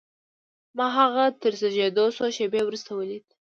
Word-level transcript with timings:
ما 0.77 0.87
هغه 0.97 1.25
تر 1.41 1.53
زېږېدو 1.59 2.05
څو 2.17 2.25
شېبې 2.35 2.61
وروسته 2.63 2.89
وليد. 2.95 3.25